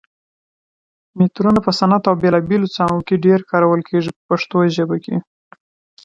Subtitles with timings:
[1.19, 4.57] مترونه په صنعت او بېلابېلو څانګو کې ډېر کارول کېږي په پښتو
[5.03, 5.15] کې.